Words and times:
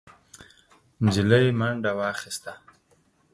نجلۍ 1.03 1.45
منډه 1.59 1.91
واخيسته، 1.99 2.53